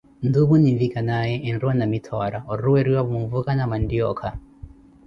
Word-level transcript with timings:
Nti 0.27 0.37
opo 0.43 0.53
ninvikanaaye 0.57 1.35
enriwa 1.47 1.73
Namithoora, 1.75 2.39
oruweriwavo 2.51 3.13
mvuka 3.23 3.51
na 3.55 3.63
manttioyakha. 3.69 4.29